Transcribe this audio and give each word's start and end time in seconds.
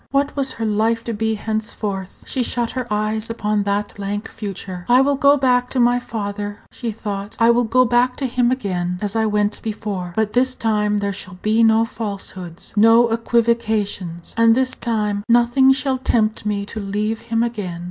What 0.09 0.35
was 0.35 0.53
her 0.53 0.65
life 0.65 1.03
to 1.03 1.13
be 1.13 1.35
henceforth? 1.35 2.23
She 2.25 2.41
shut 2.41 2.71
her 2.71 2.87
eyes 2.91 3.29
upon 3.29 3.61
that 3.65 3.93
blank 3.93 4.27
future. 4.29 4.83
"I 4.89 4.99
will 5.01 5.13
go 5.15 5.37
back 5.37 5.69
to 5.69 5.79
my 5.79 5.99
father," 5.99 6.57
she 6.71 6.91
thought; 6.91 7.35
"I 7.37 7.51
will 7.51 7.65
go 7.65 7.85
back 7.85 8.15
to 8.15 8.25
him 8.25 8.49
again, 8.49 8.97
as 8.99 9.15
I 9.15 9.27
went 9.27 9.61
before. 9.61 10.13
But 10.15 10.33
this 10.33 10.55
time 10.55 10.97
there 10.97 11.13
shall 11.13 11.37
be 11.43 11.61
no 11.61 11.85
falsehoods, 11.85 12.73
no 12.75 13.09
equivocations, 13.09 14.33
and 14.37 14.55
this 14.55 14.73
time 14.73 15.23
nothing 15.29 15.71
shall 15.71 15.99
tempt 15.99 16.47
me 16.47 16.65
to 16.65 16.79
leave 16.79 17.21
him 17.29 17.43
again." 17.43 17.79